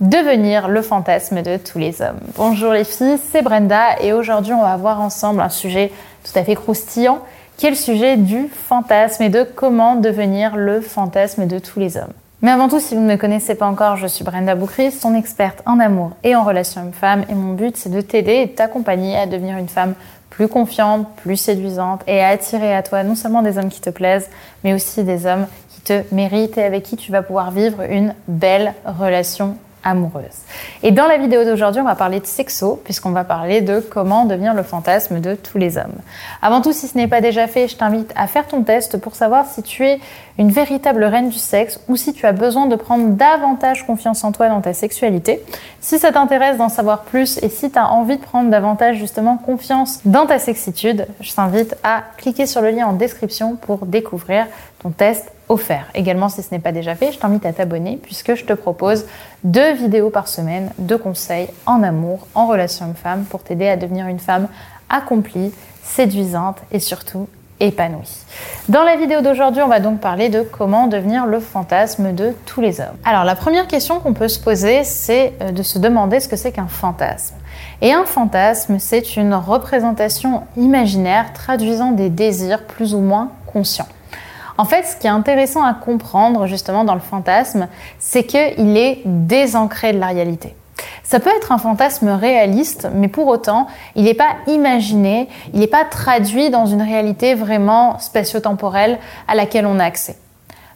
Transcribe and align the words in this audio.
devenir 0.00 0.68
le 0.68 0.80
fantasme 0.80 1.42
de 1.42 1.58
tous 1.58 1.78
les 1.78 2.00
hommes. 2.00 2.20
Bonjour 2.36 2.72
les 2.72 2.84
filles, 2.84 3.18
c'est 3.30 3.42
Brenda 3.42 4.00
et 4.00 4.14
aujourd'hui 4.14 4.54
on 4.54 4.62
va 4.62 4.76
voir 4.78 5.00
ensemble 5.00 5.42
un 5.42 5.50
sujet 5.50 5.92
tout 6.24 6.38
à 6.38 6.42
fait 6.42 6.54
croustillant 6.54 7.18
qui 7.58 7.66
est 7.66 7.70
le 7.70 7.76
sujet 7.76 8.16
du 8.16 8.48
fantasme 8.48 9.22
et 9.22 9.28
de 9.28 9.42
comment 9.42 9.96
devenir 9.96 10.56
le 10.56 10.80
fantasme 10.80 11.46
de 11.46 11.58
tous 11.58 11.78
les 11.78 11.98
hommes. 11.98 12.14
Mais 12.40 12.50
avant 12.50 12.70
tout, 12.70 12.80
si 12.80 12.94
vous 12.94 13.02
ne 13.02 13.12
me 13.12 13.16
connaissez 13.18 13.54
pas 13.54 13.66
encore, 13.66 13.96
je 13.96 14.06
suis 14.06 14.24
Brenda 14.24 14.54
Boucris, 14.54 14.90
ton 14.92 15.14
experte 15.14 15.62
en 15.66 15.78
amour 15.78 16.12
et 16.24 16.34
en 16.34 16.44
relation 16.44 16.80
homme-femme 16.80 17.26
et 17.28 17.34
mon 17.34 17.52
but 17.52 17.76
c'est 17.76 17.90
de 17.90 18.00
t'aider 18.00 18.40
et 18.40 18.52
t'accompagner 18.52 19.18
à 19.18 19.26
devenir 19.26 19.58
une 19.58 19.68
femme 19.68 19.92
plus 20.30 20.48
confiante, 20.48 21.06
plus 21.16 21.36
séduisante 21.36 22.00
et 22.06 22.22
à 22.22 22.28
attirer 22.28 22.74
à 22.74 22.82
toi 22.82 23.02
non 23.02 23.14
seulement 23.14 23.42
des 23.42 23.58
hommes 23.58 23.68
qui 23.68 23.82
te 23.82 23.90
plaisent, 23.90 24.30
mais 24.64 24.72
aussi 24.72 25.04
des 25.04 25.26
hommes 25.26 25.46
qui 25.68 25.82
te 25.82 26.02
méritent 26.14 26.56
et 26.56 26.64
avec 26.64 26.84
qui 26.84 26.96
tu 26.96 27.12
vas 27.12 27.20
pouvoir 27.20 27.50
vivre 27.50 27.82
une 27.82 28.14
belle 28.28 28.72
relation 28.86 29.58
amoureuse. 29.84 30.24
Et 30.82 30.92
dans 30.92 31.06
la 31.06 31.18
vidéo 31.18 31.44
d'aujourd'hui, 31.44 31.80
on 31.80 31.84
va 31.84 31.94
parler 31.94 32.20
de 32.20 32.26
sexo, 32.26 32.80
puisqu'on 32.84 33.10
va 33.10 33.24
parler 33.24 33.60
de 33.60 33.80
comment 33.80 34.24
devenir 34.24 34.54
le 34.54 34.62
fantasme 34.62 35.20
de 35.20 35.34
tous 35.34 35.58
les 35.58 35.76
hommes. 35.78 35.98
Avant 36.42 36.60
tout, 36.60 36.72
si 36.72 36.88
ce 36.88 36.96
n'est 36.96 37.08
pas 37.08 37.20
déjà 37.20 37.46
fait, 37.46 37.68
je 37.68 37.76
t'invite 37.76 38.12
à 38.16 38.26
faire 38.26 38.46
ton 38.46 38.62
test 38.62 38.98
pour 38.98 39.14
savoir 39.14 39.46
si 39.46 39.62
tu 39.62 39.86
es 39.86 40.00
une 40.38 40.50
véritable 40.50 41.04
reine 41.04 41.28
du 41.28 41.38
sexe 41.38 41.80
ou 41.88 41.96
si 41.96 42.12
tu 42.12 42.26
as 42.26 42.32
besoin 42.32 42.66
de 42.66 42.76
prendre 42.76 43.08
davantage 43.10 43.86
confiance 43.86 44.24
en 44.24 44.32
toi 44.32 44.48
dans 44.48 44.60
ta 44.60 44.72
sexualité. 44.72 45.42
Si 45.80 45.98
ça 45.98 46.12
t'intéresse 46.12 46.56
d'en 46.56 46.68
savoir 46.68 47.02
plus 47.02 47.38
et 47.42 47.48
si 47.48 47.70
tu 47.70 47.78
as 47.78 47.90
envie 47.90 48.16
de 48.16 48.22
prendre 48.22 48.50
davantage 48.50 48.96
justement 48.96 49.36
confiance 49.36 50.00
dans 50.04 50.26
ta 50.26 50.38
sexitude, 50.38 51.06
je 51.20 51.32
t'invite 51.32 51.76
à 51.84 52.02
cliquer 52.16 52.46
sur 52.46 52.62
le 52.62 52.70
lien 52.70 52.86
en 52.86 52.92
description 52.94 53.56
pour 53.56 53.86
découvrir 53.86 54.46
ton 54.82 54.90
test 54.90 55.30
offert. 55.50 55.86
Également, 55.94 56.28
si 56.28 56.42
ce 56.42 56.48
n'est 56.52 56.60
pas 56.60 56.72
déjà 56.72 56.94
fait, 56.94 57.12
je 57.12 57.18
t'invite 57.18 57.44
à 57.44 57.52
t'abonner 57.52 57.98
puisque 58.00 58.34
je 58.34 58.44
te 58.44 58.52
propose 58.52 59.04
deux 59.44 59.74
vidéos 59.74 60.08
par 60.08 60.28
semaine 60.28 60.70
de 60.78 60.96
conseils 60.96 61.48
en 61.66 61.82
amour, 61.82 62.26
en 62.34 62.46
relation 62.46 62.86
homme-femme 62.86 63.24
pour 63.24 63.42
t'aider 63.42 63.68
à 63.68 63.76
devenir 63.76 64.06
une 64.06 64.20
femme 64.20 64.48
accomplie, 64.88 65.52
séduisante 65.82 66.58
et 66.72 66.78
surtout 66.78 67.28
épanouie. 67.58 68.24
Dans 68.68 68.84
la 68.84 68.96
vidéo 68.96 69.20
d'aujourd'hui, 69.20 69.62
on 69.62 69.68
va 69.68 69.80
donc 69.80 70.00
parler 70.00 70.28
de 70.28 70.42
comment 70.42 70.86
devenir 70.86 71.26
le 71.26 71.40
fantasme 71.40 72.14
de 72.14 72.32
tous 72.46 72.60
les 72.60 72.80
hommes. 72.80 72.96
Alors 73.04 73.24
la 73.24 73.34
première 73.34 73.66
question 73.66 74.00
qu'on 74.00 74.14
peut 74.14 74.28
se 74.28 74.38
poser, 74.38 74.84
c'est 74.84 75.34
euh, 75.42 75.50
de 75.50 75.62
se 75.62 75.78
demander 75.78 76.20
ce 76.20 76.28
que 76.28 76.36
c'est 76.36 76.52
qu'un 76.52 76.68
fantasme. 76.68 77.34
Et 77.82 77.92
un 77.92 78.04
fantasme, 78.04 78.78
c'est 78.78 79.16
une 79.16 79.34
représentation 79.34 80.44
imaginaire 80.56 81.32
traduisant 81.32 81.90
des 81.90 82.08
désirs 82.08 82.64
plus 82.64 82.94
ou 82.94 83.00
moins 83.00 83.30
conscients. 83.46 83.88
En 84.60 84.66
fait, 84.66 84.82
ce 84.82 84.94
qui 84.94 85.06
est 85.06 85.10
intéressant 85.10 85.64
à 85.64 85.72
comprendre 85.72 86.46
justement 86.46 86.84
dans 86.84 86.92
le 86.92 87.00
fantasme, 87.00 87.66
c'est 87.98 88.24
qu'il 88.24 88.76
est 88.76 89.00
désancré 89.06 89.94
de 89.94 89.98
la 89.98 90.08
réalité. 90.08 90.54
Ça 91.02 91.18
peut 91.18 91.30
être 91.34 91.50
un 91.50 91.56
fantasme 91.56 92.10
réaliste, 92.10 92.86
mais 92.94 93.08
pour 93.08 93.26
autant, 93.28 93.68
il 93.96 94.04
n'est 94.04 94.12
pas 94.12 94.36
imaginé, 94.48 95.30
il 95.54 95.60
n'est 95.60 95.66
pas 95.66 95.86
traduit 95.86 96.50
dans 96.50 96.66
une 96.66 96.82
réalité 96.82 97.34
vraiment 97.34 97.98
spatio-temporelle 98.00 98.98
à 99.28 99.34
laquelle 99.34 99.64
on 99.64 99.78
a 99.78 99.84
accès. 99.84 100.18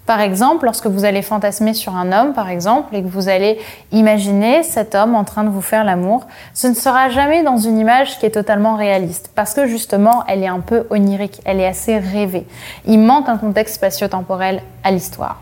Par 0.07 0.21
exemple, 0.21 0.67
lorsque 0.67 0.87
vous 0.87 1.07
allez 1.07 1.23
fantasmer 1.23 1.73
sur 1.73 1.97
un 1.97 2.13
homme, 2.13 2.35
par 2.35 2.51
exemple, 2.51 2.95
et 2.95 3.03
que 3.03 3.09
vous 3.09 3.31
allez 3.31 3.59
imaginer 3.91 4.63
cet 4.63 4.95
homme 4.95 5.15
en 5.15 5.25
train 5.25 5.45
de 5.45 5.49
vous 5.49 5.63
faire 5.63 5.83
l'amour, 5.83 6.27
ce 6.53 6.67
ne 6.67 6.75
sera 6.75 7.09
jamais 7.09 7.43
dans 7.43 7.57
une 7.57 7.79
image 7.79 8.19
qui 8.19 8.27
est 8.27 8.31
totalement 8.31 8.77
réaliste, 8.77 9.31
parce 9.35 9.55
que 9.55 9.67
justement, 9.67 10.23
elle 10.29 10.43
est 10.43 10.49
un 10.49 10.61
peu 10.61 10.87
onirique, 10.91 11.41
elle 11.47 11.59
est 11.59 11.67
assez 11.67 11.99
rêvée. 11.99 12.47
Il 12.85 12.99
manque 12.99 13.31
un 13.31 13.39
contexte 13.39 13.77
spatio-temporel 13.77 14.61
à 14.83 14.91
l'histoire. 14.91 15.41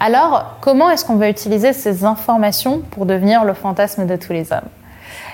Alors, 0.00 0.56
comment 0.60 0.90
est-ce 0.90 1.04
qu'on 1.04 1.14
va 1.14 1.28
utiliser 1.28 1.72
ces 1.72 2.04
informations 2.04 2.80
pour 2.90 3.06
devenir 3.06 3.44
le 3.44 3.54
fantasme 3.54 4.04
de 4.04 4.16
tous 4.16 4.32
les 4.32 4.52
hommes? 4.52 4.68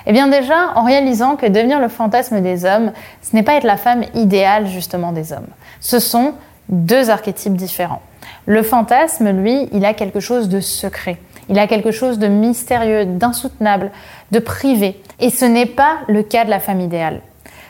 Eh 0.05 0.13
bien 0.13 0.27
déjà, 0.27 0.73
en 0.75 0.83
réalisant 0.83 1.37
que 1.37 1.47
devenir 1.47 1.79
le 1.79 1.87
fantasme 1.87 2.39
des 2.41 2.65
hommes, 2.65 2.91
ce 3.23 3.35
n'est 3.35 3.43
pas 3.43 3.55
être 3.55 3.63
la 3.63 3.77
femme 3.77 4.03
idéale 4.13 4.67
justement 4.67 5.11
des 5.11 5.33
hommes. 5.33 5.47
Ce 5.79 5.97
sont 5.97 6.33
deux 6.69 7.09
archétypes 7.09 7.55
différents. 7.55 8.01
Le 8.49 8.63
fantasme, 8.63 9.29
lui, 9.29 9.69
il 9.73 9.85
a 9.85 9.93
quelque 9.93 10.19
chose 10.19 10.49
de 10.49 10.59
secret. 10.59 11.17
Il 11.49 11.59
a 11.59 11.67
quelque 11.67 11.91
chose 11.91 12.17
de 12.17 12.25
mystérieux, 12.25 13.05
d'insoutenable, 13.05 13.91
de 14.31 14.39
privé. 14.39 14.99
Et 15.19 15.29
ce 15.29 15.45
n'est 15.45 15.67
pas 15.67 15.97
le 16.07 16.23
cas 16.23 16.45
de 16.45 16.49
la 16.49 16.59
femme 16.59 16.81
idéale. 16.81 17.21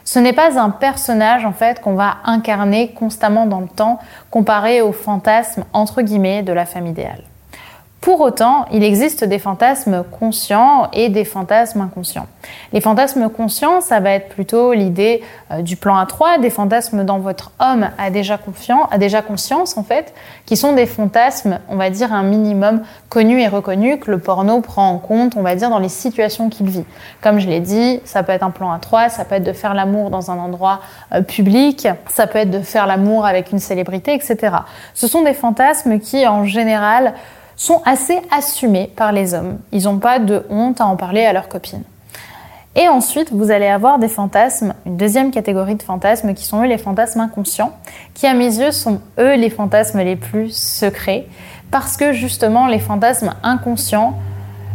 Ce 0.05 0.19
n'est 0.19 0.31
pas 0.31 0.57
un 0.57 0.69
personnage 0.69 1.43
en 1.43 1.51
fait 1.51 1.81
qu'on 1.81 1.95
va 1.95 2.19
incarner 2.23 2.93
constamment 2.93 3.45
dans 3.45 3.59
le 3.59 3.67
temps 3.67 3.99
comparé 4.31 4.81
au 4.81 4.93
fantasme 4.93 5.65
entre 5.73 6.01
guillemets 6.01 6.43
de 6.43 6.53
la 6.53 6.65
femme 6.65 6.87
idéale. 6.87 7.23
Pour 8.01 8.21
autant, 8.21 8.65
il 8.71 8.81
existe 8.81 9.25
des 9.25 9.39
fantasmes 9.39 10.05
conscients 10.09 10.89
et 10.93 11.09
des 11.09 11.25
fantasmes 11.25 11.81
inconscients. 11.81 12.27
Les 12.71 12.79
fantasmes 12.79 13.29
conscients, 13.29 13.81
ça 13.81 13.99
va 13.99 14.11
être 14.11 14.29
plutôt 14.29 14.71
l'idée 14.71 15.21
euh, 15.51 15.61
du 15.61 15.75
plan 15.75 16.01
A3, 16.01 16.39
des 16.39 16.49
fantasmes 16.49 17.03
dont 17.03 17.17
votre 17.17 17.51
homme 17.59 17.89
a 17.97 18.09
déjà, 18.09 18.37
confiant, 18.37 18.87
a 18.89 18.97
déjà 18.97 19.21
conscience 19.21 19.75
en 19.75 19.83
fait, 19.83 20.13
qui 20.45 20.55
sont 20.55 20.71
des 20.71 20.85
fantasmes, 20.85 21.59
on 21.67 21.75
va 21.75 21.89
dire 21.89 22.13
un 22.13 22.23
minimum 22.23 22.83
connus 23.09 23.41
et 23.41 23.49
reconnus 23.49 23.97
que 23.99 24.11
le 24.11 24.19
porno 24.19 24.61
prend 24.61 24.89
en 24.89 24.97
compte, 24.97 25.35
on 25.35 25.41
va 25.41 25.55
dire 25.55 25.69
dans 25.69 25.79
les 25.79 25.89
situations 25.89 26.47
qu'il 26.47 26.69
vit. 26.69 26.85
Comme 27.21 27.39
je 27.39 27.49
l'ai 27.49 27.59
dit, 27.59 27.99
ça 28.05 28.23
peut 28.23 28.31
être 28.31 28.43
un 28.43 28.51
plan 28.51 28.73
A3, 28.77 29.09
ça 29.09 29.25
peut 29.25 29.35
être 29.35 29.43
de 29.43 29.53
faire 29.53 29.73
l'amour 29.73 30.09
dans 30.09 30.31
un 30.31 30.37
endroit 30.37 30.79
euh, 31.13 31.21
public, 31.21 31.89
ça 32.07 32.27
peut 32.27 32.39
être 32.39 32.51
de 32.51 32.61
faire 32.61 32.87
l'amour 32.87 33.25
avec 33.25 33.51
une 33.51 33.59
célébrité, 33.59 34.13
etc. 34.13 34.55
Ce 34.93 35.07
sont 35.07 35.21
des 35.21 35.33
fantasmes 35.33 35.99
qui, 35.99 36.25
en 36.25 36.45
général, 36.45 37.13
sont 37.59 37.81
assez 37.85 38.19
assumés 38.31 38.89
par 38.95 39.11
les 39.11 39.33
hommes. 39.33 39.59
Ils 39.73 39.83
n'ont 39.83 39.99
pas 39.99 40.17
de 40.17 40.45
honte 40.49 40.79
à 40.79 40.85
en 40.85 40.95
parler 40.95 41.25
à 41.25 41.33
leurs 41.33 41.49
copines. 41.49 41.83
Et 42.75 42.87
ensuite, 42.87 43.33
vous 43.33 43.51
allez 43.51 43.67
avoir 43.67 43.99
des 43.99 44.07
fantasmes, 44.07 44.73
une 44.85 44.95
deuxième 44.95 45.29
catégorie 45.29 45.75
de 45.75 45.83
fantasmes 45.83 46.33
qui 46.33 46.45
sont 46.45 46.63
eux 46.63 46.67
les 46.67 46.77
fantasmes 46.77 47.19
inconscients, 47.19 47.73
qui 48.13 48.27
à 48.27 48.33
mes 48.33 48.59
yeux 48.59 48.71
sont 48.71 49.01
eux 49.19 49.35
les 49.35 49.49
fantasmes 49.49 49.99
les 49.99 50.15
plus 50.15 50.55
secrets, 50.55 51.27
parce 51.69 51.97
que 51.97 52.13
justement 52.13 52.67
les 52.67 52.79
fantasmes 52.79 53.35
inconscients, 53.43 54.17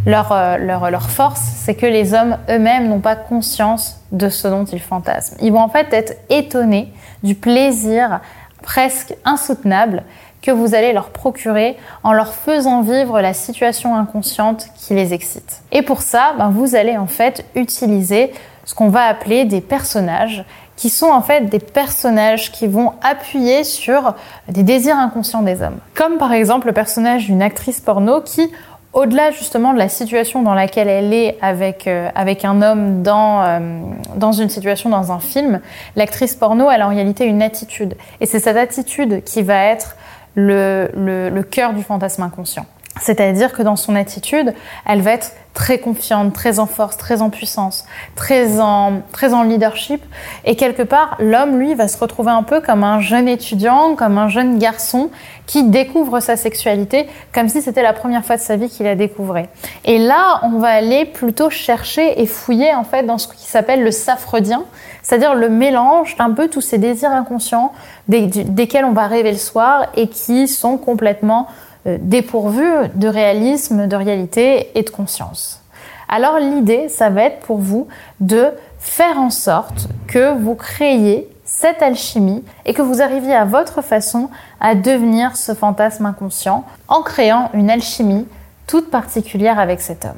leur, 0.05 0.33
euh, 0.33 0.59
leur, 0.59 0.91
leur 0.91 1.09
force, 1.09 1.41
c'est 1.41 1.77
que 1.77 1.87
les 1.87 2.12
hommes 2.12 2.37
eux-mêmes 2.51 2.89
n'ont 2.89 3.01
pas 3.01 3.16
conscience 3.16 3.99
de 4.12 4.28
ce 4.28 4.47
dont 4.47 4.66
ils 4.66 4.81
fantasment. 4.81 5.39
Ils 5.41 5.53
vont 5.53 5.62
en 5.62 5.71
fait 5.71 5.91
être 5.95 6.15
étonnés 6.28 6.93
du 7.22 7.34
plaisir 7.34 8.21
presque 8.61 9.15
insoutenable 9.25 10.03
que 10.44 10.50
vous 10.50 10.75
allez 10.75 10.93
leur 10.93 11.09
procurer 11.09 11.77
en 12.03 12.12
leur 12.12 12.34
faisant 12.34 12.82
vivre 12.82 13.21
la 13.22 13.32
situation 13.32 13.97
inconsciente 13.97 14.66
qui 14.77 14.93
les 14.93 15.15
excite. 15.15 15.62
Et 15.72 15.81
pour 15.81 16.03
ça, 16.03 16.34
ben, 16.37 16.50
vous 16.50 16.75
allez 16.75 16.99
en 16.99 17.06
fait 17.06 17.47
utiliser 17.55 18.31
ce 18.66 18.75
qu'on 18.75 18.91
va 18.91 19.04
appeler 19.04 19.47
des 19.47 19.62
personnages 19.62 20.44
qui 20.77 20.91
sont 20.91 21.06
en 21.06 21.22
fait 21.22 21.49
des 21.49 21.60
personnages 21.60 22.53
qui 22.53 22.66
vont 22.66 22.93
appuyer 23.03 23.65
sur 23.65 24.15
des 24.49 24.62
désirs 24.62 24.99
inconscients 24.99 25.43
des 25.43 25.62
hommes. 25.62 25.78
Comme 25.94 26.19
par 26.19 26.33
exemple 26.33 26.66
le 26.66 26.72
personnage 26.75 27.27
d'une 27.27 27.41
actrice 27.43 27.81
porno 27.81 28.21
qui, 28.21 28.50
au-delà 28.93 29.31
justement 29.31 29.72
de 29.72 29.78
la 29.78 29.88
situation 29.88 30.43
dans 30.43 30.54
laquelle 30.54 30.88
elle 30.88 31.15
est 31.15 31.38
avec, 31.41 31.87
euh, 31.87 32.10
avec 32.15 32.44
un 32.44 32.60
homme 32.60 33.03
dans, 33.03 33.43
euh, 33.43 33.81
dans 34.16 34.33
une 34.33 34.50
situation, 34.50 34.91
dans 34.91 35.10
un 35.10 35.21
film, 35.21 35.60
l'actrice 35.97 36.34
porno, 36.34 36.71
elle 36.71 36.83
a 36.83 36.87
en 36.87 36.91
réalité 36.91 37.25
une 37.25 37.41
attitude. 37.41 37.94
Et 38.21 38.27
c'est 38.27 38.41
cette 38.41 38.56
attitude 38.59 39.25
qui 39.25 39.43
va 39.43 39.65
être 39.65 39.97
le, 40.34 41.43
cœur 41.43 41.72
du 41.72 41.83
fantasme 41.83 42.22
inconscient. 42.22 42.67
C'est-à-dire 43.00 43.53
que 43.53 43.62
dans 43.62 43.77
son 43.77 43.97
attitude, 43.97 44.55
elle 44.87 45.00
va 45.00 45.12
être 45.12 45.33
très 45.54 45.78
confiante, 45.78 46.34
très 46.34 46.59
en 46.59 46.66
force, 46.66 46.97
très 46.97 47.22
en 47.22 47.31
puissance, 47.31 47.84
très 48.16 48.60
en, 48.60 49.00
très 49.12 49.32
en 49.32 49.44
leadership. 49.44 50.03
Et 50.44 50.56
quelque 50.56 50.82
part, 50.82 51.16
l'homme, 51.20 51.59
lui, 51.59 51.75
va 51.75 51.88
se 51.88 51.97
retrouver 51.97 52.32
un 52.32 52.42
peu 52.42 52.60
comme 52.60 52.82
un 52.84 53.00
jeune 53.00 53.28
étudiant, 53.28 53.94
comme 53.94 54.19
un 54.19 54.28
jeune 54.28 54.59
garçon 54.59 55.10
qui 55.47 55.62
découvre 55.62 56.20
sa 56.20 56.37
sexualité 56.37 57.06
comme 57.32 57.48
si 57.48 57.62
c'était 57.62 57.82
la 57.82 57.92
première 57.92 58.25
fois 58.25 58.37
de 58.37 58.41
sa 58.41 58.56
vie 58.56 58.69
qu'il 58.69 58.87
la 58.87 58.94
découvrait. 58.94 59.48
Et 59.84 59.98
là, 59.98 60.41
on 60.42 60.59
va 60.59 60.69
aller 60.69 61.04
plutôt 61.04 61.51
chercher 61.51 62.21
et 62.21 62.27
fouiller 62.27 62.74
en 62.74 62.84
fait 62.84 63.04
dans 63.04 63.18
ce 63.18 63.28
qui 63.28 63.47
s'appelle 63.47 63.83
le 63.83 63.91
safredien, 63.91 64.65
c'est-à-dire 65.03 65.34
le 65.34 65.48
mélange 65.48 66.16
d'un 66.16 66.30
peu 66.30 66.48
tous 66.48 66.62
ces 66.62 66.78
désirs 66.78 67.10
inconscients 67.10 67.72
desquels 68.09 68.84
on 68.84 68.92
va 68.92 69.07
rêver 69.07 69.33
le 69.33 69.39
soir 69.39 69.86
et 69.97 70.09
qui 70.09 70.48
sont 70.48 70.78
complètement 70.78 71.47
dépourvu 71.86 72.66
de 72.95 73.09
réalisme, 73.09 73.86
de 73.86 73.97
réalité 73.97 74.71
et 74.78 74.83
de 74.83 74.91
conscience. 74.91 75.60
Alors 76.09 76.39
l'idée, 76.39 76.89
ça 76.89 77.10
va 77.10 77.25
être 77.25 77.41
pour 77.41 77.59
vous 77.59 77.89
de 78.21 78.53
faire 78.78 79.19
en 79.19 79.31
sorte 79.31 79.89
que 80.07 80.36
vous 80.39 80.54
créiez 80.54 81.28
cette 81.45 81.83
alchimie 81.83 82.45
et 82.65 82.75
que 82.75 82.83
vous 82.83 83.03
arriviez 83.03 83.34
à 83.34 83.45
votre 83.45 83.83
façon 83.83 84.31
à 84.60 84.75
devenir 84.75 85.36
ce 85.36 85.54
fantasme 85.54 86.07
inconscient 86.07 86.65
en 86.89 87.03
créant 87.03 87.51
une 87.54 87.71
alchimie 87.71 88.27
toute 88.66 88.91
particulière 88.91 89.59
avec 89.59 89.81
cet 89.81 90.04
homme. 90.04 90.13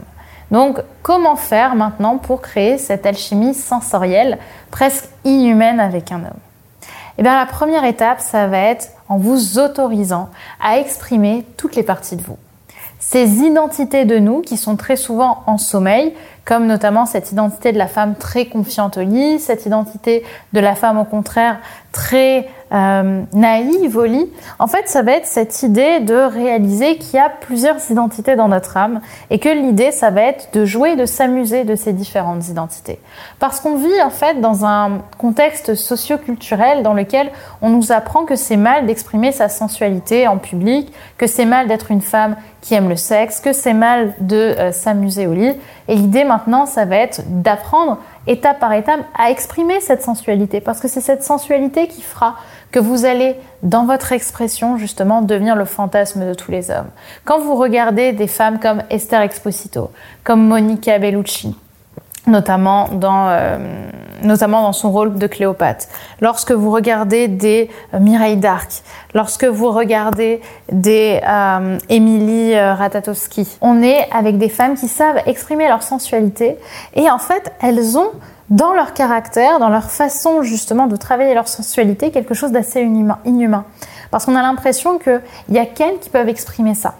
Donc 0.50 0.78
comment 1.02 1.36
faire 1.36 1.74
maintenant 1.74 2.18
pour 2.18 2.40
créer 2.40 2.78
cette 2.78 3.06
alchimie 3.06 3.54
sensorielle 3.54 4.38
presque 4.70 5.08
inhumaine 5.24 5.80
avec 5.80 6.12
un 6.12 6.20
homme? 6.20 6.40
Eh 7.18 7.22
bien 7.22 7.36
la 7.36 7.46
première 7.46 7.84
étape, 7.84 8.20
ça 8.20 8.46
va 8.46 8.58
être 8.58 8.88
en 9.08 9.18
vous 9.18 9.58
autorisant 9.58 10.30
à 10.60 10.78
exprimer 10.78 11.44
toutes 11.56 11.76
les 11.76 11.82
parties 11.82 12.16
de 12.16 12.22
vous. 12.22 12.38
ces 12.98 13.40
identités 13.40 14.04
de 14.04 14.18
nous 14.18 14.40
qui 14.40 14.56
sont 14.56 14.76
très 14.76 14.96
souvent 14.96 15.42
en 15.46 15.58
sommeil, 15.58 16.14
comme 16.46 16.66
notamment 16.66 17.04
cette 17.06 17.32
identité 17.32 17.72
de 17.72 17.78
la 17.78 17.88
femme 17.88 18.14
très 18.14 18.46
confiante 18.46 18.96
au 18.96 19.02
lit, 19.02 19.40
cette 19.40 19.66
identité 19.66 20.25
de 20.52 20.60
la 20.60 20.76
femme 20.76 20.96
au 20.96 21.04
contraire 21.04 21.58
très 21.93 22.48
euh, 22.72 23.22
naïve 23.32 23.96
au 23.96 24.04
lit. 24.04 24.31
En 24.58 24.66
fait, 24.66 24.88
ça 24.88 25.02
va 25.02 25.12
être 25.12 25.26
cette 25.26 25.62
idée 25.62 26.00
de 26.00 26.14
réaliser 26.14 26.98
qu'il 26.98 27.14
y 27.14 27.19
a 27.19 27.31
plusieurs 27.31 27.76
identités 27.90 28.37
dans 28.37 28.48
notre 28.48 28.76
âme 28.76 29.00
et 29.31 29.38
que 29.38 29.48
l'idée, 29.48 29.93
ça 29.93 30.10
va 30.10 30.22
être 30.22 30.48
de 30.52 30.64
jouer, 30.64 30.94
de 30.94 31.06
s'amuser 31.06 31.64
de 31.64 31.75
ces 31.75 31.93
différentes 31.93 32.49
identités. 32.49 32.99
Parce 33.38 33.60
qu'on 33.60 33.76
vit 33.76 34.02
en 34.02 34.10
fait 34.10 34.40
dans 34.40 34.66
un 34.66 34.99
contexte 35.16 35.75
socio-culturel 35.75 36.82
dans 36.82 36.92
lequel 36.92 37.31
on 37.62 37.70
nous 37.70 37.92
apprend 37.92 38.25
que 38.25 38.37
c'est 38.37 38.56
mal 38.56 38.87
d'exprimer 38.87 39.32
sa 39.32 39.49
sensualité 39.49 40.28
en 40.28 40.38
public, 40.38 40.92
que 41.19 41.26
c'est 41.26 41.46
mal 41.46 41.66
d'être 41.66 41.90
une 41.90 42.02
femme 42.02 42.37
qui 42.60 42.75
aime 42.75 42.88
le 42.88 42.96
sexe, 42.96 43.40
que 43.40 43.52
c'est 43.52 43.75
mal 43.75 44.12
de 44.20 44.37
euh, 44.37 44.72
s'amuser 44.72 45.28
au 45.28 45.32
lit. 45.32 45.54
Et 45.88 45.94
l'idée 45.94 46.25
ça 46.66 46.84
va 46.84 46.96
être 46.96 47.22
d'apprendre 47.26 47.98
étape 48.26 48.58
par 48.58 48.72
étape 48.72 49.00
à 49.16 49.30
exprimer 49.30 49.80
cette 49.80 50.02
sensualité, 50.02 50.60
parce 50.60 50.80
que 50.80 50.88
c'est 50.88 51.00
cette 51.00 51.22
sensualité 51.22 51.88
qui 51.88 52.02
fera 52.02 52.36
que 52.72 52.78
vous 52.78 53.04
allez, 53.04 53.36
dans 53.62 53.86
votre 53.86 54.12
expression, 54.12 54.76
justement, 54.76 55.22
devenir 55.22 55.56
le 55.56 55.64
fantasme 55.64 56.26
de 56.26 56.34
tous 56.34 56.50
les 56.50 56.70
hommes. 56.70 56.90
Quand 57.24 57.38
vous 57.38 57.54
regardez 57.54 58.12
des 58.12 58.26
femmes 58.26 58.58
comme 58.58 58.82
Esther 58.90 59.20
Exposito, 59.22 59.90
comme 60.24 60.46
Monica 60.46 60.98
Bellucci, 60.98 61.56
notamment 62.26 62.88
dans, 62.88 63.28
euh, 63.28 63.58
notamment 64.22 64.62
dans 64.62 64.72
son 64.72 64.90
rôle 64.90 65.14
de 65.14 65.26
Cléopâtre. 65.26 65.86
Lorsque 66.20 66.52
vous 66.52 66.70
regardez 66.70 67.28
des 67.28 67.70
euh, 67.94 67.98
Mireille 67.98 68.36
d'Arc, 68.36 68.82
lorsque 69.14 69.44
vous 69.44 69.70
regardez 69.70 70.40
des 70.70 71.20
euh, 71.26 71.78
Émilie 71.88 72.54
euh, 72.54 72.74
Ratatowski, 72.74 73.58
on 73.60 73.82
est 73.82 74.08
avec 74.12 74.38
des 74.38 74.48
femmes 74.48 74.74
qui 74.74 74.88
savent 74.88 75.20
exprimer 75.26 75.68
leur 75.68 75.82
sensualité 75.82 76.56
et 76.94 77.10
en 77.10 77.18
fait 77.18 77.52
elles 77.60 77.98
ont 77.98 78.10
dans 78.50 78.74
leur 78.74 78.94
caractère, 78.94 79.58
dans 79.58 79.68
leur 79.68 79.90
façon 79.90 80.42
justement 80.42 80.86
de 80.86 80.96
travailler 80.96 81.34
leur 81.34 81.48
sensualité, 81.48 82.10
quelque 82.10 82.34
chose 82.34 82.52
d'assez 82.52 82.80
inhumain. 82.80 83.64
Parce 84.10 84.24
qu'on 84.24 84.36
a 84.36 84.42
l'impression 84.42 84.98
qu'il 84.98 85.20
y 85.50 85.58
a 85.58 85.66
qu'elles 85.66 85.98
qui 85.98 86.10
peuvent 86.10 86.28
exprimer 86.28 86.74
ça. 86.74 86.94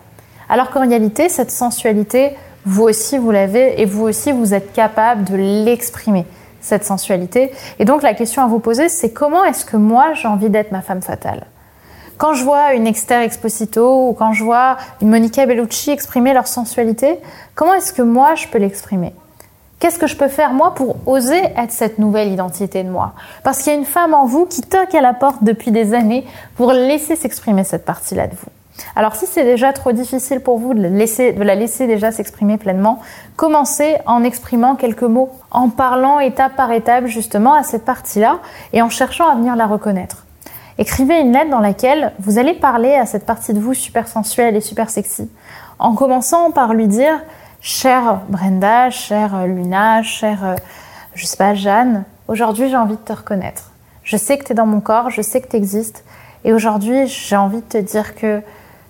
Alors 0.49 0.71
qu'en 0.71 0.87
réalité, 0.87 1.29
cette 1.29 1.51
sensualité, 1.51 2.37
vous 2.65 2.83
aussi 2.83 3.17
vous 3.19 3.31
l'avez 3.31 3.81
et 3.81 3.85
vous 3.85 4.03
aussi 4.03 4.33
vous 4.33 4.53
êtes 4.53 4.73
capable 4.73 5.25
de 5.25 5.37
l'exprimer, 5.37 6.27
cette 6.67 6.85
sensualité. 6.85 7.53
Et 7.79 7.85
donc 7.85 8.03
la 8.03 8.13
question 8.13 8.43
à 8.43 8.47
vous 8.47 8.59
poser, 8.59 8.89
c'est 8.89 9.13
comment 9.13 9.45
est-ce 9.45 9.65
que 9.65 9.77
moi 9.77 10.15
j'ai 10.15 10.29
envie 10.29 10.51
d'être 10.51 10.73
ma 10.73 10.83
femme 10.83 11.03
fatale? 11.03 11.47
Quand 12.19 12.35
je 12.35 12.45
vois 12.45 12.73
une 12.73 12.87
Esther 12.87 13.21
Exposito 13.21 14.09
ou 14.09 14.13
quand 14.15 14.33
je 14.33 14.43
vois 14.43 14.79
une 15.01 15.11
Monica 15.11 15.47
Bellucci 15.47 15.91
exprimer 15.91 16.33
leur 16.33 16.47
sensualité, 16.47 17.19
comment 17.55 17.75
est-ce 17.75 17.93
que 17.93 18.03
moi 18.03 18.35
je 18.35 18.49
peux 18.49 18.59
l'exprimer? 18.59 19.15
Qu'est-ce 19.79 19.99
que 19.99 20.07
je 20.07 20.17
peux 20.17 20.29
faire 20.29 20.55
moi 20.55 20.75
pour 20.75 20.97
oser 21.07 21.43
être 21.57 21.71
cette 21.71 21.99
nouvelle 21.99 22.33
identité 22.33 22.83
de 22.83 22.89
moi? 22.89 23.13
Parce 23.45 23.59
qu'il 23.59 23.73
y 23.73 23.77
a 23.77 23.79
une 23.79 23.85
femme 23.85 24.15
en 24.15 24.25
vous 24.25 24.47
qui 24.47 24.63
toque 24.63 24.95
à 24.95 25.03
la 25.03 25.13
porte 25.13 25.45
depuis 25.45 25.71
des 25.71 25.93
années 25.93 26.27
pour 26.57 26.73
laisser 26.73 27.15
s'exprimer 27.15 27.63
cette 27.63 27.85
partie-là 27.85 28.27
de 28.27 28.35
vous. 28.35 28.56
Alors 28.95 29.15
si 29.15 29.27
c'est 29.27 29.45
déjà 29.45 29.73
trop 29.73 29.93
difficile 29.93 30.41
pour 30.41 30.59
vous 30.59 30.75
de, 30.75 30.83
la 30.83 31.55
laisser 31.55 31.87
déjà 31.87 32.13
s'exprimer 32.13 32.59
pleinement, 32.59 33.01
commencez 33.37 33.97
en 34.07 34.23
exprimant 34.25 34.75
quelques 34.75 35.03
mots, 35.03 35.31
en 35.51 35.69
parlant 35.69 36.21
étape 36.21 36.57
par 36.57 36.73
étape 36.73 37.07
justement 37.07 37.55
à 37.55 37.63
cette 37.63 37.85
partie-là 37.85 38.39
et 38.73 38.83
en 38.83 38.89
cherchant 38.89 39.29
à 39.29 39.35
venir 39.35 39.57
la 39.57 39.67
reconnaître. 39.67 40.25
Écrivez 40.79 41.21
une 41.21 41.33
lettre 41.33 41.51
dans 41.51 41.61
laquelle 41.61 42.13
vous 42.19 42.39
allez 42.39 42.53
parler 42.53 42.95
à 42.95 43.07
cette 43.07 43.25
partie 43.25 43.55
de 43.55 43.61
vous 43.61 43.73
super 43.73 44.09
sensuelle 44.09 44.57
et 44.57 44.61
super 44.61 44.91
sexy, 44.91 45.31
en 45.79 45.95
commençant 45.95 46.51
par 46.51 46.75
lui 46.75 46.87
dire 46.87 47.21
Chère 47.63 48.21
Brenda, 48.29 48.91
chère 48.91 49.47
Luna, 49.47 50.03
chère, 50.03 50.45
euh, 50.45 50.57
je 51.15 51.25
sais 51.27 51.39
pas, 51.39 51.55
Jeanne, 51.55 52.05
aujourd'hui 52.29 52.69
j'ai 52.69 52.77
envie 52.77 52.97
de 52.97 53.01
te 53.01 53.13
reconnaître. 53.13 53.71
Je 54.05 54.17
sais 54.17 54.39
que 54.39 54.45
tu 54.45 54.53
es 54.53 54.55
dans 54.55 54.67
mon 54.67 54.81
corps, 54.81 55.11
je 55.11 55.23
sais 55.23 55.41
que 55.41 55.49
tu 55.49 55.57
existes, 55.57 56.05
et 56.45 56.53
aujourd'hui 56.53 57.07
j'ai 57.07 57.37
envie 57.37 57.63
de 57.63 57.67
te 57.67 57.79
dire 57.79 58.15
que 58.15 58.43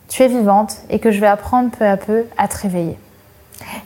tu 0.08 0.22
es 0.22 0.28
vivante 0.28 0.76
et 0.90 0.98
que 0.98 1.10
je 1.10 1.20
vais 1.20 1.26
apprendre 1.26 1.70
peu 1.70 1.86
à 1.86 1.96
peu 1.96 2.24
à 2.36 2.48
te 2.48 2.56
réveiller. 2.58 2.98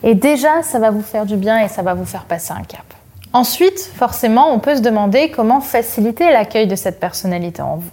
Et 0.03 0.15
déjà, 0.15 0.63
ça 0.63 0.79
va 0.79 0.91
vous 0.91 1.01
faire 1.01 1.25
du 1.25 1.37
bien 1.37 1.59
et 1.59 1.67
ça 1.67 1.81
va 1.81 1.93
vous 1.93 2.05
faire 2.05 2.25
passer 2.25 2.51
un 2.51 2.63
cap. 2.63 2.85
Ensuite, 3.33 3.79
forcément, 3.95 4.53
on 4.53 4.59
peut 4.59 4.75
se 4.75 4.81
demander 4.81 5.31
comment 5.31 5.61
faciliter 5.61 6.31
l'accueil 6.31 6.67
de 6.67 6.75
cette 6.75 6.99
personnalité 6.99 7.61
en 7.61 7.77
vous. 7.77 7.89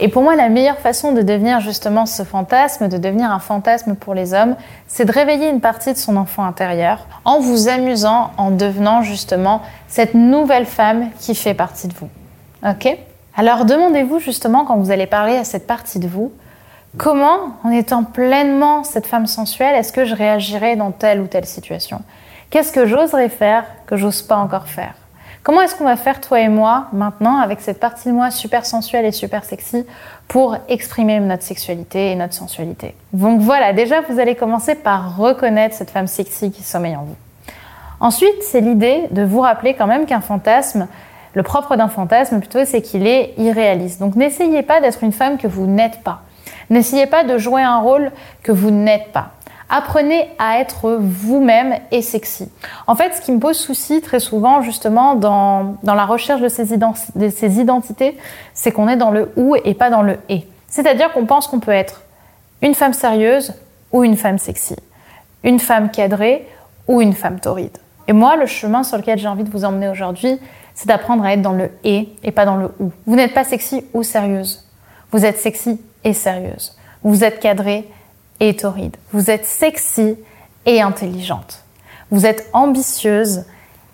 Et 0.00 0.08
pour 0.08 0.22
moi, 0.22 0.34
la 0.34 0.48
meilleure 0.48 0.78
façon 0.78 1.12
de 1.12 1.22
devenir 1.22 1.60
justement 1.60 2.06
ce 2.06 2.24
fantasme, 2.24 2.88
de 2.88 2.98
devenir 2.98 3.30
un 3.30 3.38
fantasme 3.38 3.94
pour 3.94 4.14
les 4.14 4.34
hommes, 4.34 4.56
c'est 4.88 5.04
de 5.04 5.12
réveiller 5.12 5.48
une 5.48 5.60
partie 5.60 5.92
de 5.92 5.98
son 5.98 6.16
enfant 6.16 6.44
intérieur 6.44 7.06
en 7.24 7.38
vous 7.38 7.68
amusant, 7.68 8.32
en 8.36 8.50
devenant 8.50 9.02
justement 9.02 9.62
cette 9.86 10.14
nouvelle 10.14 10.66
femme 10.66 11.10
qui 11.20 11.34
fait 11.34 11.54
partie 11.54 11.86
de 11.86 11.94
vous. 11.94 12.08
Ok? 12.68 12.98
Alors 13.36 13.64
demandez-vous 13.64 14.18
justement 14.18 14.64
quand 14.64 14.76
vous 14.76 14.90
allez 14.90 15.06
parler 15.06 15.36
à 15.36 15.44
cette 15.44 15.66
partie 15.66 15.98
de 15.98 16.08
vous, 16.08 16.32
Comment, 16.96 17.56
en 17.64 17.70
étant 17.70 18.04
pleinement 18.04 18.84
cette 18.84 19.08
femme 19.08 19.26
sensuelle, 19.26 19.74
est-ce 19.74 19.92
que 19.92 20.04
je 20.04 20.14
réagirais 20.14 20.76
dans 20.76 20.92
telle 20.92 21.20
ou 21.20 21.26
telle 21.26 21.44
situation? 21.44 22.02
Qu'est-ce 22.50 22.70
que 22.70 22.86
j'oserais 22.86 23.30
faire 23.30 23.64
que 23.86 23.96
j'ose 23.96 24.22
pas 24.22 24.36
encore 24.36 24.68
faire? 24.68 24.94
Comment 25.42 25.60
est-ce 25.60 25.74
qu'on 25.74 25.84
va 25.84 25.96
faire, 25.96 26.20
toi 26.20 26.40
et 26.40 26.48
moi, 26.48 26.86
maintenant, 26.92 27.38
avec 27.38 27.60
cette 27.60 27.80
partie 27.80 28.08
de 28.08 28.14
moi 28.14 28.30
super 28.30 28.64
sensuelle 28.64 29.04
et 29.04 29.10
super 29.10 29.44
sexy, 29.44 29.84
pour 30.28 30.56
exprimer 30.68 31.18
notre 31.18 31.42
sexualité 31.42 32.12
et 32.12 32.14
notre 32.14 32.32
sensualité? 32.32 32.94
Donc 33.12 33.40
voilà, 33.40 33.72
déjà, 33.72 34.00
vous 34.02 34.20
allez 34.20 34.36
commencer 34.36 34.76
par 34.76 35.16
reconnaître 35.16 35.74
cette 35.74 35.90
femme 35.90 36.06
sexy 36.06 36.52
qui 36.52 36.62
sommeille 36.62 36.96
en 36.96 37.02
vous. 37.02 37.16
Ensuite, 37.98 38.42
c'est 38.42 38.60
l'idée 38.60 39.08
de 39.10 39.22
vous 39.24 39.40
rappeler 39.40 39.74
quand 39.74 39.88
même 39.88 40.06
qu'un 40.06 40.20
fantasme, 40.20 40.86
le 41.32 41.42
propre 41.42 41.74
d'un 41.74 41.88
fantasme 41.88 42.38
plutôt, 42.38 42.64
c'est 42.64 42.82
qu'il 42.82 43.06
est 43.08 43.34
irréaliste. 43.36 43.98
Donc 43.98 44.14
n'essayez 44.14 44.62
pas 44.62 44.80
d'être 44.80 45.02
une 45.02 45.12
femme 45.12 45.38
que 45.38 45.48
vous 45.48 45.66
n'êtes 45.66 46.02
pas. 46.04 46.20
N'essayez 46.70 47.06
pas 47.06 47.24
de 47.24 47.38
jouer 47.38 47.62
un 47.62 47.78
rôle 47.78 48.12
que 48.42 48.52
vous 48.52 48.70
n'êtes 48.70 49.12
pas. 49.12 49.32
Apprenez 49.70 50.28
à 50.38 50.60
être 50.60 50.98
vous-même 51.00 51.74
et 51.90 52.02
sexy. 52.02 52.50
En 52.86 52.94
fait, 52.94 53.14
ce 53.14 53.20
qui 53.20 53.32
me 53.32 53.40
pose 53.40 53.56
souci 53.56 54.02
très 54.02 54.20
souvent, 54.20 54.60
justement, 54.60 55.14
dans, 55.14 55.76
la 55.82 56.04
recherche 56.04 56.40
de 56.40 56.48
ces, 56.48 56.76
de 56.76 57.28
ces 57.30 57.60
identités, 57.60 58.18
c'est 58.52 58.72
qu'on 58.72 58.88
est 58.88 58.96
dans 58.96 59.10
le 59.10 59.32
ou 59.36 59.56
et 59.56 59.74
pas 59.74 59.90
dans 59.90 60.02
le 60.02 60.18
et. 60.28 60.46
C'est-à-dire 60.68 61.12
qu'on 61.12 61.24
pense 61.24 61.46
qu'on 61.46 61.60
peut 61.60 61.72
être 61.72 62.02
une 62.60 62.74
femme 62.74 62.92
sérieuse 62.92 63.54
ou 63.92 64.04
une 64.04 64.16
femme 64.16 64.38
sexy, 64.38 64.76
une 65.42 65.58
femme 65.58 65.90
cadrée 65.90 66.46
ou 66.86 67.00
une 67.00 67.12
femme 67.12 67.40
torride. 67.40 67.76
Et 68.06 68.12
moi, 68.12 68.36
le 68.36 68.46
chemin 68.46 68.82
sur 68.82 68.98
lequel 68.98 69.18
j'ai 69.18 69.28
envie 69.28 69.44
de 69.44 69.50
vous 69.50 69.64
emmener 69.64 69.88
aujourd'hui, 69.88 70.38
c'est 70.74 70.88
d'apprendre 70.88 71.24
à 71.24 71.32
être 71.32 71.42
dans 71.42 71.52
le 71.52 71.70
et 71.84 72.08
et 72.22 72.32
pas 72.32 72.44
dans 72.44 72.56
le 72.56 72.70
ou. 72.80 72.92
Vous 73.06 73.16
n'êtes 73.16 73.32
pas 73.32 73.44
sexy 73.44 73.84
ou 73.94 74.02
sérieuse. 74.02 74.64
Vous 75.14 75.24
êtes 75.24 75.38
sexy 75.38 75.80
et 76.02 76.12
sérieuse. 76.12 76.76
Vous 77.04 77.22
êtes 77.22 77.38
cadrée 77.38 77.88
et 78.40 78.56
torride. 78.56 78.96
Vous 79.12 79.30
êtes 79.30 79.44
sexy 79.44 80.16
et 80.66 80.82
intelligente. 80.82 81.62
Vous 82.10 82.26
êtes 82.26 82.50
ambitieuse 82.52 83.44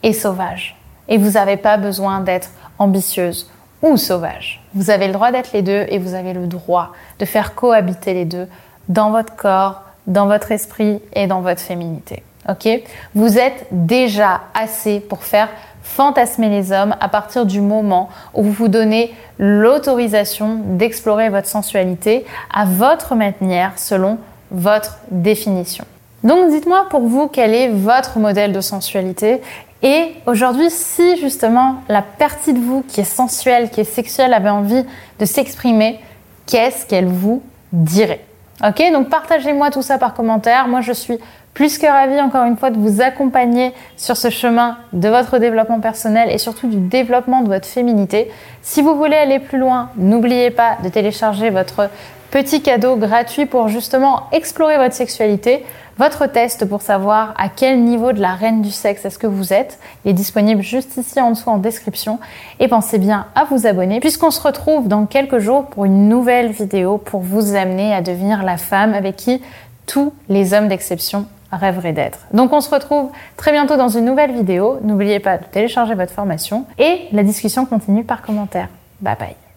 et 0.03 0.15
sauvage. 0.15 0.79
Et 1.09 1.19
vous 1.19 1.33
n'avez 1.33 1.59
pas 1.59 1.77
besoin 1.77 2.21
d'être 2.21 2.49
ambitieuse 2.79 3.51
ou 3.83 3.99
sauvage. 3.99 4.65
Vous 4.73 4.89
avez 4.89 5.09
le 5.09 5.13
droit 5.13 5.31
d'être 5.31 5.53
les 5.53 5.61
deux 5.61 5.85
et 5.91 5.99
vous 5.99 6.15
avez 6.15 6.33
le 6.33 6.47
droit 6.47 6.93
de 7.19 7.27
faire 7.27 7.55
cohabiter 7.55 8.15
les 8.15 8.25
deux 8.25 8.49
dans 8.89 9.11
votre 9.11 9.37
corps, 9.37 9.83
dans 10.07 10.27
votre 10.27 10.53
esprit 10.53 11.03
et 11.13 11.27
dans 11.27 11.43
votre 11.43 11.61
féminité. 11.61 12.23
Ok? 12.49 12.67
Vous 13.15 13.37
êtes 13.37 13.67
déjà 13.71 14.41
assez 14.55 15.01
pour 15.01 15.23
faire 15.25 15.51
fantasmer 15.83 16.49
les 16.49 16.73
hommes 16.73 16.95
à 17.01 17.09
partir 17.09 17.47
du 17.47 17.61
moment 17.61 18.09
où 18.35 18.43
vous 18.43 18.53
vous 18.53 18.69
donnez 18.69 19.15
l'autorisation 19.39 20.61
d'explorer 20.65 21.29
votre 21.29 21.49
sensualité 21.49 22.25
à 22.53 22.65
votre 22.65 23.15
manière 23.15 23.79
selon 23.79 24.19
votre 24.51 24.99
définition. 25.11 25.85
Donc 26.23 26.51
dites-moi 26.51 26.87
pour 26.91 27.01
vous 27.01 27.29
quel 27.29 27.55
est 27.55 27.69
votre 27.69 28.19
modèle 28.19 28.53
de 28.53 28.61
sensualité 28.61 29.41
et 29.83 30.15
aujourd'hui 30.27 30.71
si 30.71 31.17
justement 31.17 31.77
la 31.89 32.03
partie 32.03 32.53
de 32.53 32.59
vous 32.59 32.83
qui 32.87 33.01
est 33.01 33.05
sensuelle, 33.05 33.71
qui 33.71 33.81
est 33.81 33.85
sexuelle 33.85 34.35
avait 34.35 34.51
envie 34.51 34.85
de 35.19 35.25
s'exprimer, 35.25 36.01
qu'est-ce 36.47 36.85
qu'elle 36.85 37.07
vous 37.07 37.43
dirait? 37.73 38.25
Ok, 38.63 38.83
donc 38.93 39.09
partagez-moi 39.09 39.71
tout 39.71 39.81
ça 39.81 39.97
par 39.97 40.13
commentaire. 40.13 40.69
Moi, 40.69 40.83
je 40.83 40.93
suis 40.93 41.19
plus 41.55 41.79
que 41.79 41.87
ravie, 41.87 42.21
encore 42.21 42.45
une 42.45 42.57
fois, 42.57 42.71
de 42.71 42.79
vous 42.79 43.03
accompagner 43.03 43.73
sur 43.97 44.17
ce 44.17 44.31
chemin 44.31 44.79
de 44.93 45.09
votre 45.09 45.39
développement 45.39 45.81
personnel 45.81 46.31
et 46.31 46.39
surtout 46.39 46.69
du 46.69 46.79
développement 46.79 47.43
de 47.43 47.49
votre 47.49 47.67
féminité. 47.67 48.31
Si 48.63 48.83
vous 48.83 48.97
voulez 48.97 49.17
aller 49.17 49.41
plus 49.41 49.59
loin, 49.59 49.91
n'oubliez 49.97 50.51
pas 50.51 50.77
de 50.83 50.89
télécharger 50.89 51.51
votre 51.51 51.91
petit 52.31 52.63
cadeau 52.63 52.97
gratuit 52.97 53.47
pour 53.47 53.69
justement 53.69 54.29
explorer 54.33 54.77
votre 54.77 54.95
sexualité, 54.95 55.65
votre 55.99 56.27
test 56.27 56.65
pour 56.65 56.81
savoir 56.81 57.35
à 57.37 57.49
quel 57.49 57.83
niveau 57.83 58.13
de 58.13 58.21
la 58.21 58.35
reine 58.35 58.63
du 58.63 58.71
sexe 58.71 59.05
est-ce 59.05 59.19
que 59.19 59.27
vous 59.27 59.53
êtes. 59.53 59.79
Est 60.05 60.13
disponible 60.13 60.63
juste 60.63 60.97
ici 60.97 61.21
en 61.21 61.33
dessous 61.33 61.51
en 61.51 61.59
description. 61.59 62.21
Et 62.59 62.69
pensez 62.69 62.99
bien 62.99 63.27
à 63.35 63.45
vous 63.45 63.67
abonner 63.67 64.01
puisqu'on 64.01 64.31
se 64.31 64.41
retrouve 64.41 64.89
dans 64.89 65.05
quelques 65.07 65.39
jours 65.39 65.67
pour 65.67 65.85
une 65.85 66.09
nouvelle 66.09 66.53
vidéo 66.53 66.97
pour 66.97 67.21
vous 67.21 67.55
amener 67.55 67.93
à 67.93 68.01
devenir 68.01 68.45
la 68.45 68.57
femme 68.57 68.95
avec 68.95 69.17
qui 69.17 69.43
tous 69.87 70.15
les 70.29 70.55
hommes 70.55 70.69
d'exception 70.69 71.27
rêveraient 71.53 71.93
d'être. 71.93 72.21
Donc 72.33 72.53
on 72.53 72.61
se 72.61 72.71
retrouve 72.71 73.11
très 73.37 73.53
bientôt 73.53 73.77
dans 73.77 73.89
une 73.89 74.05
nouvelle 74.05 74.33
vidéo. 74.33 74.79
N'oubliez 74.83 75.21
pas 75.21 75.39
de 75.39 75.45
télécharger 75.45 75.95
votre 75.95 76.13
formation 76.13 76.67
et 76.79 77.09
la 77.13 77.23
discussion 77.23 77.67
continue 77.67 78.05
par 78.05 78.23
commentaire. 78.23 78.69
Bye 79.01 79.17
bye. 79.19 79.50